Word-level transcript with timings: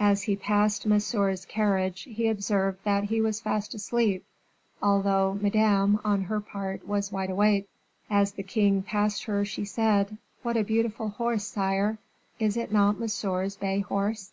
As 0.00 0.24
he 0.24 0.34
passed 0.34 0.86
Monsieur's 0.86 1.44
carriage, 1.44 2.02
he 2.10 2.26
observed 2.26 2.80
that 2.82 3.04
he 3.04 3.20
was 3.20 3.40
fast 3.40 3.74
asleep, 3.74 4.24
although 4.82 5.38
Madame, 5.40 6.00
on 6.04 6.22
her 6.22 6.40
part, 6.40 6.84
was 6.84 7.12
wide 7.12 7.30
awake. 7.30 7.68
As 8.10 8.32
the 8.32 8.42
king 8.42 8.82
passed 8.82 9.22
her 9.26 9.44
she 9.44 9.64
said, 9.64 10.18
"What 10.42 10.56
a 10.56 10.64
beautiful 10.64 11.10
horse, 11.10 11.44
sire! 11.46 11.98
Is 12.40 12.56
it 12.56 12.72
not 12.72 12.98
Monsieur's 12.98 13.54
bay 13.54 13.78
horse?" 13.78 14.32